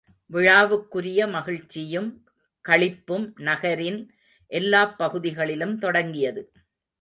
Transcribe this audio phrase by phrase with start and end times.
[0.29, 2.07] விழாவுக்குரிய மகிழ்ச்சியும்
[2.65, 3.99] களிப்பும் நகரின்
[4.51, 6.43] எல்லாப் பகுதிகளிலும் தொடங்கியது.